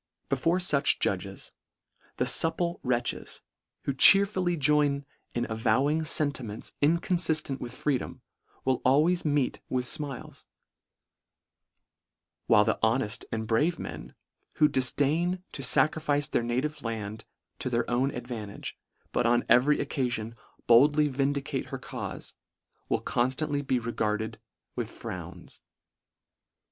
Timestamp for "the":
2.17-2.25, 12.65-12.79